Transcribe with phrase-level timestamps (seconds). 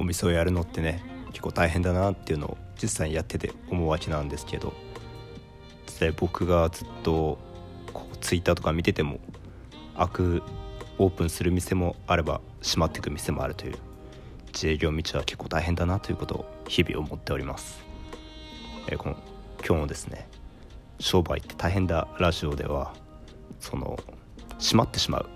[0.00, 4.72] お店をやるのってね結構大変だなっていうのを実際にやってて思うわけなんですけど
[5.86, 7.38] 実際僕がずっと
[7.92, 9.20] こうツイッターとか見てても
[9.96, 10.42] 開く
[10.98, 13.76] オープンする店もあれば閉まっていく店もあるという
[14.46, 17.80] 自営業道は結構大変だなということを日々思っております、
[18.88, 19.16] えー、この
[19.66, 20.28] 今日のですね
[20.98, 22.94] 商売って大変だラジオでは
[23.60, 23.98] その
[24.58, 25.26] 閉まってしまう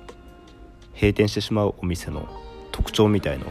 [0.94, 2.26] 閉店してしまうお店の
[2.72, 3.50] 特徴みたいのを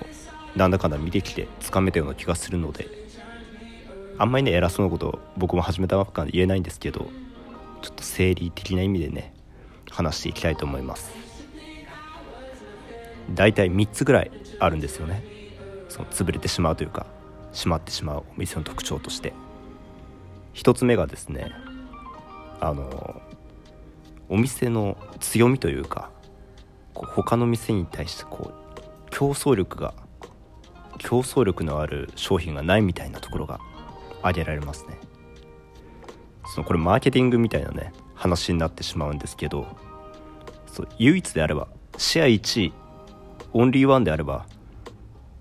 [0.55, 2.87] なんだかんだ見てきてつかめたような気がするので
[4.17, 7.09] あんまりね偉そうなこと僕も始めたばっかで言えないんですけど
[7.81, 9.33] ちょっと生理的な意味でね
[9.89, 11.11] 話していきたいと思います。
[13.33, 15.23] 大体3つぐらいあるんですよね。
[15.89, 17.05] その潰れてしまうというか
[17.53, 19.33] 閉まってしまうお店の特徴として。
[20.53, 21.51] 1つ目がですね
[22.59, 23.21] あの
[24.29, 26.09] お店の強みというか
[26.93, 29.93] こう他の店に対してこう競争力が
[30.97, 33.59] 競争力のある商品がないみたいなところが
[34.21, 34.97] 挙げられますね。
[36.45, 39.65] そのこれマーケティングみたいなね話になってしまうんですけど
[40.67, 42.73] そう唯一であればシェア1位
[43.53, 44.45] オンリーワンであれば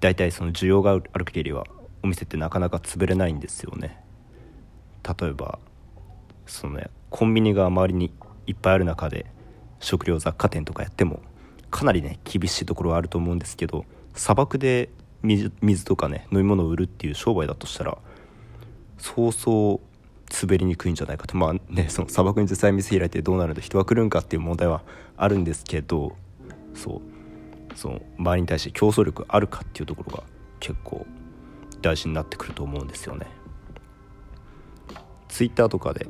[0.01, 1.65] 大体その需要がある限りは
[2.03, 4.03] お店ってなかなか潰れないんですよね。
[5.21, 5.59] 例えば
[6.47, 8.13] そのねコンビニが周りに
[8.47, 9.27] いっぱいある中で
[9.81, 11.21] 食料雑貨店とかやっても
[11.71, 14.91] かなりね厳しいところはあると思うんですけど砂漠で
[15.23, 17.99] 水水とかね飲み物を売るっていう商売だとしたら
[18.99, 19.81] そうそう
[20.43, 21.37] 滑りにくいんじゃないかと。
[21.37, 24.83] まあねその砂漠に実際店開いてどうなると人は来るんかっていう問題は
[25.17, 26.17] あるんですけど
[26.75, 27.13] そう。
[27.75, 30.25] その周りに対して競争力あるかっていうところが
[30.61, 31.07] 結構
[31.81, 33.27] 大事になってくると思うんですよね。
[35.29, 36.07] ツイッターとかで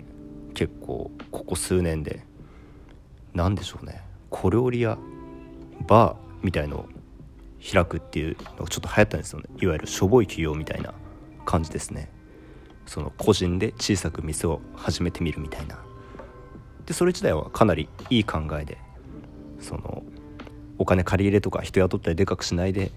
[0.54, 2.24] 結構ここ数年で
[3.32, 4.02] 何でしょうね。
[4.30, 4.98] 小料理屋
[5.86, 6.86] バーみたいのを
[7.62, 9.46] 開くっていうのがちょっと流行ったんですよね。
[9.60, 10.92] いわゆるしょぼい企業みたいな
[11.44, 12.10] 感じですね。
[12.86, 15.78] その個人で小さく店を始めてみるみたいな。
[16.86, 18.78] でそれ自体はかなりいい考えで
[19.60, 20.02] その
[20.78, 22.90] お金借り入れとか人雇ったりでかくしないで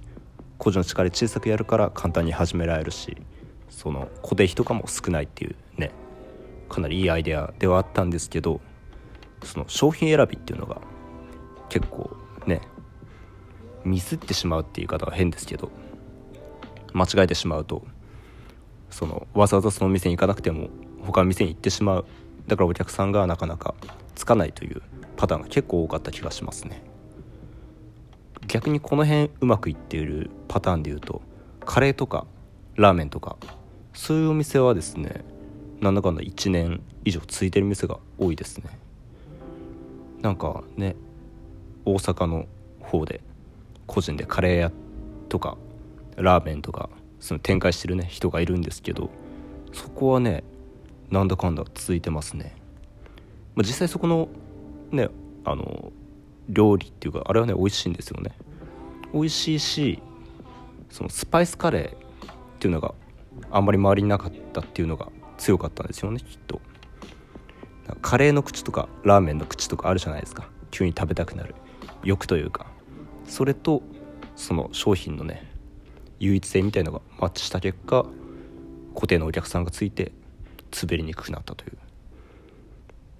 [0.57, 3.15] 個人の力で小さくやるから簡単に始められるし
[3.69, 5.91] その固定費とかも少ないっていうね
[6.69, 8.61] かなりいいアイデアではあったんですけど
[9.43, 10.81] その商品選びっていうのが
[11.69, 12.17] 結構
[13.85, 15.71] ミスってしまうっていう方は変ですけど
[16.93, 17.85] 間違えてしまうと
[18.89, 20.69] そのわざわざその店に行かなくても
[21.01, 22.05] 他の店に行ってしまう。
[22.47, 23.73] だからお客さんがなかなか
[24.15, 24.81] つかないという
[25.17, 26.83] パターンが結構多かった気がしますね。
[28.47, 31.21] 逆にこの辺うまくいっているパターンでいうと
[31.65, 32.25] カレーとか
[32.75, 33.37] ラーメンとか
[33.93, 35.23] そういうお店はですね
[35.81, 38.65] なんだかんだ1年以上続いてる店が多いですね。
[40.21, 40.95] なんかね
[41.85, 42.45] 大阪の
[42.81, 43.21] 方で
[43.87, 44.71] 個人でカレー屋
[45.29, 45.57] とか
[46.17, 49.09] ラーメンとかその展開してるね人がいるんですけど
[49.73, 50.43] そこはね
[51.09, 52.55] なんだかんだ続いてますね、
[53.55, 54.29] まあ、実際そこの
[54.91, 55.09] ね
[55.43, 55.91] あの
[56.49, 58.31] 料理っていうかあれはね美味しいんですよね。
[59.13, 60.01] 美味しいし
[60.89, 61.97] そのスパイスカレーっ
[62.59, 62.93] ていうのが
[63.51, 66.61] あんまり周りになかったっていうのが強かったんですよねきっと。
[68.01, 70.49] カレーの口とかラーメンの口とかあるじゃないですか。
[70.71, 71.55] 急に食べたくなる。
[72.03, 72.67] 欲というか。
[73.27, 73.81] それと
[74.35, 75.51] その商品のね
[76.19, 78.05] 唯一性みたいのがマッチした結果
[78.93, 80.11] 固定のお客さんがついて
[80.81, 81.77] 滑りにくくなったという。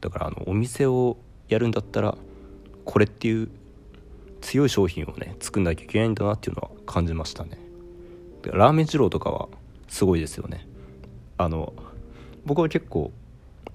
[0.01, 1.17] だからあのお店を
[1.47, 2.15] やるんだったら
[2.83, 3.49] これっていう
[4.41, 7.57] 強い商品をね作んなきゃいけないんだなっていうのは感じましたね。
[8.44, 9.49] ラーメン二郎とかは
[9.88, 10.67] すごいですよね。
[11.38, 11.73] あの
[12.45, 13.11] 僕は結構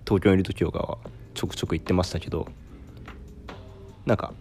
[0.07, 0.99] 東京にいる時とかは
[1.35, 2.47] ちょくちょく行ってましたけど
[4.07, 4.33] なんか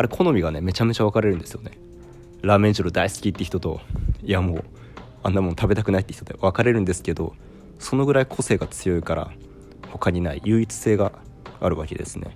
[0.00, 1.72] あれ好みがねめちゃめちゃ分かれるんですよね。
[2.40, 3.82] ラーメン二郎大好きって人と
[4.22, 4.64] いやもう
[5.22, 7.34] あんなもん食べたくないって人で分かれるんですけど
[7.78, 9.30] そのぐらい個性が強いから
[9.90, 11.12] 他にない唯一性が
[11.60, 12.34] あるわけですね。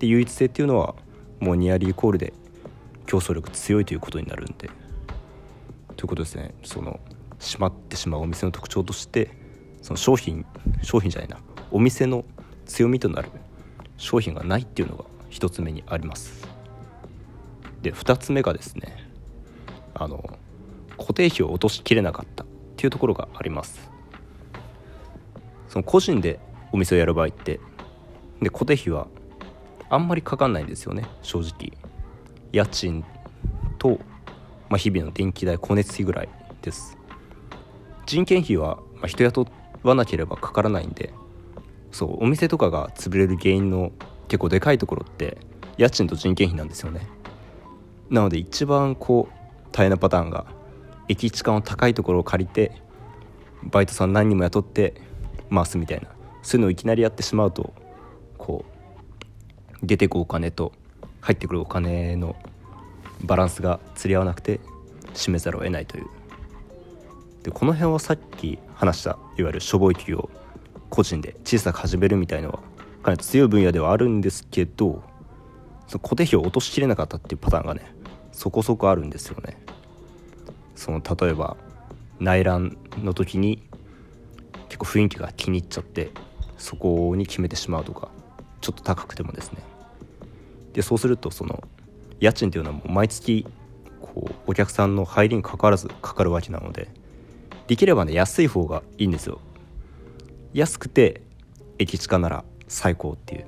[0.00, 0.96] で唯一性っていうのは
[1.38, 2.32] もうニアリーイコールで
[3.06, 4.68] 競争力強いということになるんで。
[5.96, 6.52] ということですね。
[6.64, 6.98] その
[7.38, 9.30] 閉まってしまうお店の特徴として
[9.82, 10.44] その商品
[10.82, 11.38] 商品じゃないな。
[11.70, 12.24] お店の
[12.66, 13.28] 強みとなる
[13.98, 16.53] 商品がないっていうのが1つ目にあります。
[17.84, 18.96] で2つ目がですね
[19.94, 20.38] あの
[20.98, 22.46] 固定費を落としきれなかったっ
[22.76, 23.90] ていうところがあります。
[25.68, 26.38] その個人で
[26.72, 27.60] お店をやる場合って
[28.40, 29.08] で固定費は
[29.90, 31.72] あんまりかかんないんですよね正直。
[32.52, 33.04] 家賃
[33.78, 33.98] と、
[34.68, 36.28] まあ、日々の電気代光熱費ぐらい
[36.62, 36.96] です。
[38.06, 39.46] 人件費は、まあ、人雇
[39.82, 41.12] わなければかからないんで
[41.90, 43.92] そうお店とかが潰れる原因の
[44.28, 45.38] 結構でかいところって
[45.76, 47.06] 家賃と人件費なんですよね。
[48.10, 50.46] なので一番こう大変なパターンが
[51.08, 52.72] 駅地下の高いところを借りて
[53.64, 55.00] バイトさん何人も雇って
[55.50, 56.08] 回すみたいな
[56.42, 57.74] そういうのをいきなりやってしまうと
[58.38, 58.64] こ
[59.82, 60.72] う出てくお金と
[61.20, 62.36] 入ってくるお金の
[63.22, 64.60] バランスが釣り合わなくて
[65.14, 66.06] 閉めざるを得ないという。
[67.42, 70.30] でこの辺はさっき話したいわゆるしょぼい企業
[70.88, 72.60] 個人で小さく始めるみたいのは
[73.02, 75.02] かなり強い分野ではあるんですけど
[75.86, 77.93] その固定費を落としきれなかったっていうパターンがね
[78.34, 79.56] そこそこあるんですよね。
[80.74, 81.56] その例えば
[82.18, 83.62] 内覧の時に
[84.68, 86.10] 結構雰囲気が気に入っちゃって
[86.58, 88.08] そこに決めてしまうとか
[88.60, 89.62] ちょっと高くてもですね。
[90.72, 91.62] でそうするとその
[92.20, 93.46] 家賃っていうのはもう毎月
[94.00, 96.88] こうお客さんの入りにかかわらずかかるわけなので
[97.68, 99.40] できればね安い方がいいんですよ。
[100.52, 101.22] 安くて
[101.78, 103.44] 駅近なら最高っていう。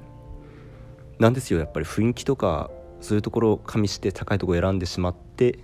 [1.19, 2.71] なんですよやっぱり雰囲気とか
[3.01, 5.59] そういうところを加味して高いところを選んでしまって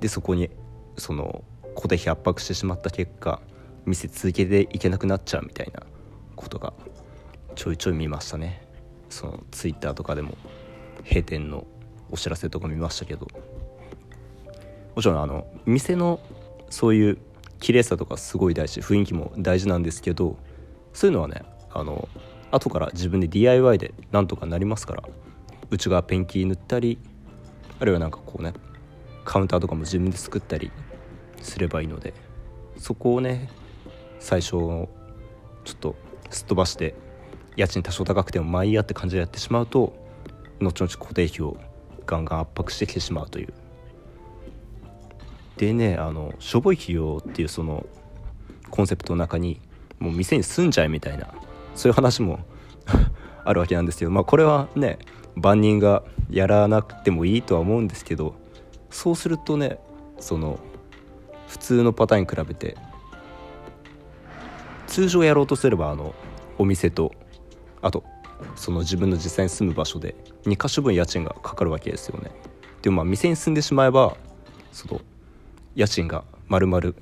[0.00, 0.50] でそこに
[0.96, 1.44] その
[1.74, 3.40] 固定費圧迫してしまった結果
[3.84, 5.82] 店続けていけなくなっちゃうみたいな
[6.34, 6.72] ことが
[7.54, 8.66] ちょいちょい見ましたね。
[9.08, 10.36] そのツイッターとかでも
[11.04, 11.66] 閉店の
[12.10, 13.28] お知らせとか見ましたけど。
[14.96, 16.20] もちろんあの店の
[16.70, 17.18] そういう
[17.60, 20.38] 綺麗さとかすごい大事雰囲気も大事なんですけど
[20.94, 22.08] そういうのはねあの
[22.50, 25.02] 後から自分で DIY でなんとかなりますから
[25.70, 26.98] 内側ペンキ塗ったり
[27.78, 28.54] あるいはなんかこうね
[29.24, 30.70] カウンターとかも自分で作ったり
[31.42, 32.14] すればいいので
[32.78, 33.48] そこをね
[34.20, 34.88] 最初ちょ
[35.72, 35.96] っと
[36.30, 36.94] すっ飛ばして
[37.56, 39.94] 家賃多少高くてもまあいいやって感じでやってしまうと
[40.60, 41.56] 後々固定費を
[42.06, 43.52] ガンガン圧迫してきてしまうという。
[45.56, 47.86] でねあのしょぼい費用っていうその
[48.70, 49.60] コンセプトの中に
[49.98, 51.28] もう店に住んじゃえみたいな
[51.74, 52.40] そういう話も
[53.44, 54.98] あるわけなんですけどまあこれはね
[55.36, 58.34] 万人がやらなくてもいいとは思うんですけど
[58.90, 59.78] そうするとね
[60.18, 60.58] その
[61.46, 62.76] 普通のパターンに比べて
[64.86, 66.14] 通常やろうとすればあの
[66.58, 67.12] お店と
[67.82, 68.02] あと
[68.54, 72.30] その自分の実際に住む場所で2か所分家賃がかかるわけですよね。
[72.82, 74.16] でもまあ店に住んでしまえば
[74.72, 75.00] その
[75.74, 76.92] 家賃が丸々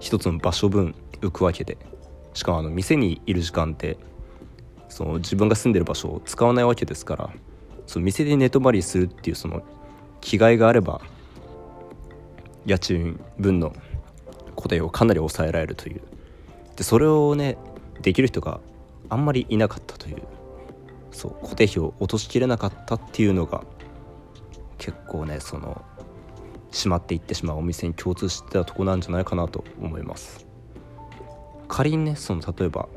[0.00, 1.78] 一つの場所分浮くわけで
[2.34, 3.98] しかもあの店にいる時間って
[4.96, 7.30] その自分が住んでる場所を使わないわけですから
[7.86, 9.62] その店で寝泊まりするっていうその
[10.22, 11.02] 気概があれば
[12.64, 13.74] 家賃分の
[14.56, 16.00] 固定をかなり抑えられるという。
[16.76, 17.58] でそれをね
[18.00, 18.58] できる人が
[19.10, 20.22] あんまりいなかったという。
[21.10, 23.64] そう固定費を落としきれなかったっていうのが
[24.78, 25.84] 結構ねその
[26.72, 30.46] 閉まっていってしまうお店に共通してたとこなんじゃないかなと思います。
[31.68, 32.88] 仮にねその例えば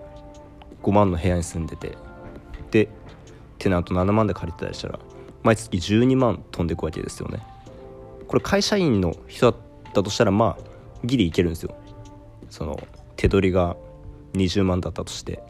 [0.84, 1.98] 5万の部屋に住んでて。
[2.72, 2.90] で
[3.58, 5.00] テナント7万で借りてたりしたら
[5.44, 7.42] 毎月12万飛んでいくわけですよね。
[8.28, 10.64] これ会社員の人だったとしたらまあ
[11.04, 11.76] ギリいけるんですよ。
[12.50, 12.80] その
[13.16, 13.76] 手取りが
[14.34, 15.44] 20万だったとして。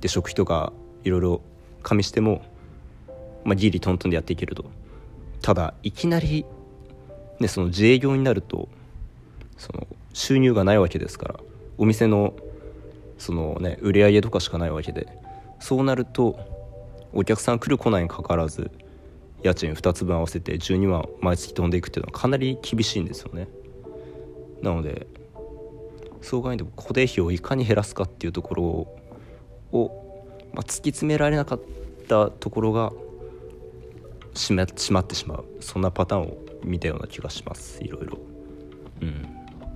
[0.00, 0.72] で食費とか
[1.04, 1.42] いろいろ
[1.82, 2.42] 加味しても、
[3.44, 4.64] まあ、ギリトントンでやっていけると。
[5.42, 6.44] ただいきなり、
[7.38, 8.68] ね、その自営業になると
[9.56, 11.40] その収入がないわけですから
[11.78, 12.34] お店の
[13.20, 15.06] そのね売り上げとかしかないわけで。
[15.60, 16.38] そうなると
[17.12, 18.70] お客さん来る来ないにかかわらず
[19.42, 23.48] 家賃2つ分合わせて12万毎月飛んでいくっていうのはかなり厳しいんですよね。
[24.62, 25.06] なので
[26.22, 28.64] そう考えても固定費をいかに減らすかっていうところ
[29.72, 31.60] を、まあ、突き詰められなかっ
[32.08, 32.92] たところが
[34.34, 35.44] しましまってしまう。
[35.60, 37.82] そんなパターンを見たような気がします。
[37.82, 38.18] いろいろ。
[39.00, 39.66] うん、ま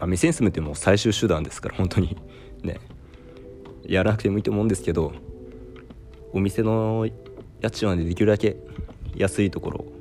[0.00, 2.16] あ、店に住むってもう最終手段ですから本当に。
[2.64, 2.80] ね
[3.86, 5.12] やらなくてもいいと思うんですけど
[6.32, 7.06] お店の
[7.60, 8.56] 家賃は、ね、できるだけ
[9.14, 9.92] 安いところを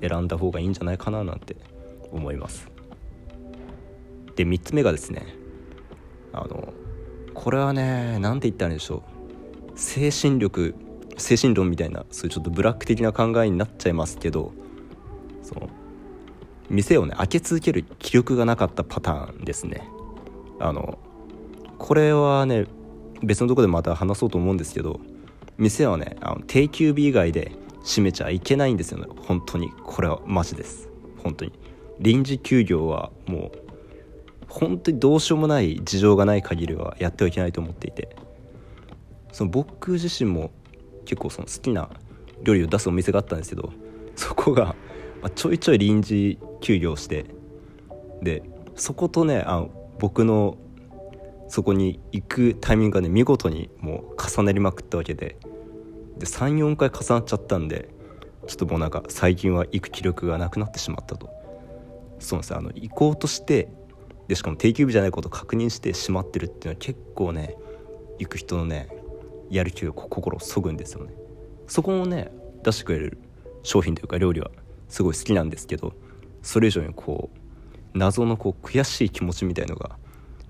[0.00, 1.56] 選んだ方がいいんじゃないかななんて
[2.10, 2.68] 思います。
[4.34, 5.26] で3つ目がですね
[6.32, 6.72] あの
[7.34, 9.78] これはね何て言ったらいいんでしょう。
[9.78, 10.74] 精神力
[11.16, 14.52] 精神論みたいなそういうちょっとブラック的な考えになっちゃいますけど
[15.42, 15.68] その
[16.68, 19.88] 店をね開け続ける気力がなかったパターンですね。
[20.58, 20.98] あの
[21.86, 22.66] これはね
[23.22, 24.98] 別のとこでまた話そうと思うんですけど
[25.56, 27.52] 店はねあの定休日以外で
[27.84, 29.06] 閉めちゃいけないんですよね。
[29.28, 29.70] 本当に。
[29.84, 30.88] これはマジです。
[31.22, 31.52] 本当に。
[32.00, 33.58] 臨時休業はもう
[34.48, 38.16] 本当にどうしようもない事情がない限りはやってはいけないと思っていて。
[39.30, 40.50] その僕自身も
[41.04, 41.88] 結構その好きな
[42.42, 43.72] 料理を出すお店があったんですけど
[44.16, 44.74] そこが
[45.36, 47.26] ちょいちょい臨時休業して
[48.22, 48.42] で
[48.74, 50.56] そことねあの僕の
[51.48, 55.36] そこに行くタイミングがね見事にもう重なりまくったわけで。
[56.18, 57.90] で34回重なっちゃったんで
[58.46, 61.28] ちょっともうなんか最近は行く気力がなくなってしまったと。
[62.18, 63.68] そうなんですあの行こうとして
[64.28, 67.56] でしかも定休日じゃないことを確認してしまってるっていうのは結構ね
[68.18, 68.88] 行く人のね
[69.50, 71.12] やる気が心をそぐんですよね。
[71.66, 73.18] そこをね出してくれる
[73.62, 74.50] 商品というか料理は
[74.88, 75.92] すごい好きなんですけど
[76.42, 79.98] それ以上にこう謎のこう悔しい気持ちみたいのが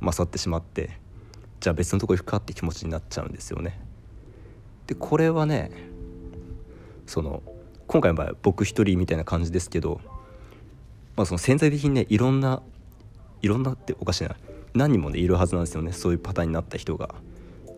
[0.06, 0.98] 勝ってしまって
[1.60, 3.80] じゃあ別のとこ行くかって気持ちになっちゃうんですよね。
[4.86, 5.70] でこれはね
[7.06, 7.42] その
[7.86, 10.00] 今回の場合は僕一人みたいな感じですけど、
[11.16, 12.62] まあ、その潜在的にねいろんな
[13.42, 14.36] いろんなっておかしいな。
[14.74, 15.92] 何人もねいるはずなんですよね。
[15.92, 17.14] そういうパターンになった人が。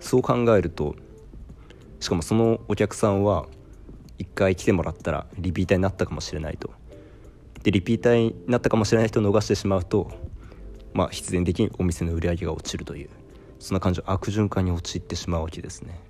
[0.00, 0.94] そう考えると
[2.00, 3.46] しかもそのお客さんは
[4.18, 6.70] 1回来てもらったらリピーターになったかもしれないと。
[7.62, 10.10] でリピーターになったかもしれない人を逃してしまうと
[10.98, 13.08] まあ必然的にお店の売り上げが落ちるという
[13.60, 16.00] そんな感じの悪循環に陥ってしまうわけですね。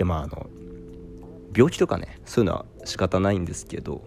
[0.00, 0.48] いまああの
[1.54, 4.02] 病気とかねそういうのは仕方ないんですけど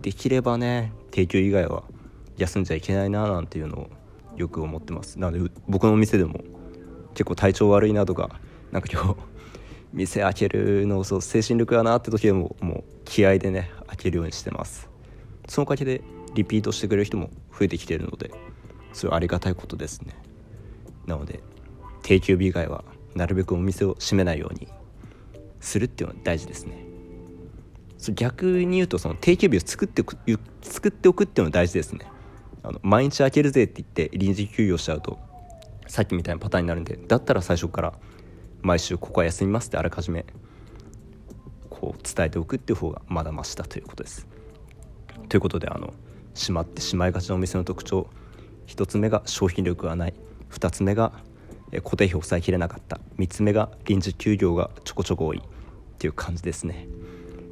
[0.00, 1.84] できればね提供以外は
[2.38, 3.90] 休んじゃいけないななんていうのを
[4.36, 5.18] よく思ってます。
[5.18, 6.40] なので僕のお店でも
[7.12, 8.40] 結構体調悪いなとか
[8.72, 9.16] なんか今日
[9.92, 14.88] 店開けるのそう精神力やなって時でももう気合でね開けるようにしてます。
[15.46, 16.00] そのおかげで
[16.36, 18.30] リピートしてくれる人も増えてきてるので
[18.92, 20.14] それはありがたいことですね。
[21.06, 21.40] なので
[22.02, 24.68] 定休日以外はなるべくお店を閉めないように
[25.60, 26.84] するっていうのは大事ですね。
[28.14, 30.04] 逆に言うとその定休日を作って
[30.62, 32.06] 作っておくっていうのは大事ですね。
[32.62, 35.18] あの毎日開けるぜって言って臨時休業しちゃうと
[35.86, 37.94] さっきみたいなパターンになるんでだったら最初から
[38.62, 40.26] 毎週ここは休みますってあらかじめ
[41.70, 44.26] こう伝えておくっていう方がまだましだということです。
[45.28, 45.94] ということであの
[46.36, 48.08] しまってしまいがちなお店の特徴。
[48.66, 50.14] 1つ目が商品力がない。
[50.50, 51.12] 2つ目が
[51.82, 53.00] 固定費を抑えきれなかった。
[53.18, 55.38] 3つ目が臨時休業がちょこちょこ多い。
[55.38, 56.86] っていう感じですね。